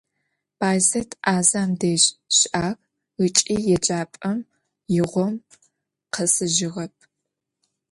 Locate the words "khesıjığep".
6.13-6.95